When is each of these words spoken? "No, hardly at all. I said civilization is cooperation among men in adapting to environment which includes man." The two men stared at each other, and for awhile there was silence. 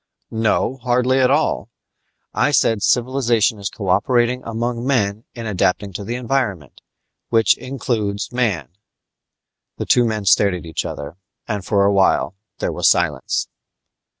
"No, 0.31 0.77
hardly 0.77 1.19
at 1.19 1.29
all. 1.29 1.69
I 2.33 2.49
said 2.49 2.81
civilization 2.81 3.59
is 3.59 3.69
cooperation 3.69 4.41
among 4.43 4.83
men 4.83 5.25
in 5.35 5.45
adapting 5.45 5.93
to 5.93 6.07
environment 6.07 6.81
which 7.29 7.55
includes 7.55 8.31
man." 8.31 8.69
The 9.77 9.85
two 9.85 10.03
men 10.05 10.25
stared 10.25 10.55
at 10.55 10.65
each 10.65 10.85
other, 10.85 11.17
and 11.47 11.63
for 11.63 11.85
awhile 11.85 12.33
there 12.57 12.71
was 12.73 12.89
silence. 12.89 13.47